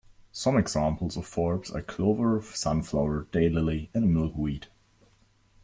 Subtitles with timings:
[0.31, 4.65] Some examples of forbs are clover, sunflower, daylily, and milkweed.